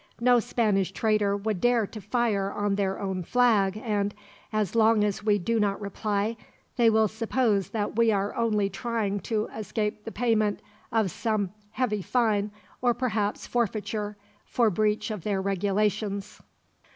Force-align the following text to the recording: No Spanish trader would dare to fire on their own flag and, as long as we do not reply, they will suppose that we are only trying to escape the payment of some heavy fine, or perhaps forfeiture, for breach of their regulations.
No 0.19 0.39
Spanish 0.39 0.91
trader 0.93 1.37
would 1.37 1.61
dare 1.61 1.85
to 1.85 2.01
fire 2.01 2.51
on 2.51 2.73
their 2.73 2.99
own 2.99 3.21
flag 3.21 3.77
and, 3.77 4.15
as 4.51 4.73
long 4.73 5.03
as 5.03 5.23
we 5.23 5.37
do 5.37 5.59
not 5.59 5.79
reply, 5.79 6.37
they 6.75 6.89
will 6.89 7.07
suppose 7.07 7.69
that 7.69 7.95
we 7.95 8.11
are 8.11 8.33
only 8.35 8.67
trying 8.67 9.19
to 9.19 9.45
escape 9.55 10.03
the 10.03 10.11
payment 10.11 10.59
of 10.91 11.11
some 11.11 11.51
heavy 11.73 12.01
fine, 12.01 12.49
or 12.81 12.95
perhaps 12.95 13.45
forfeiture, 13.45 14.17
for 14.43 14.71
breach 14.71 15.11
of 15.11 15.21
their 15.23 15.39
regulations. 15.39 16.41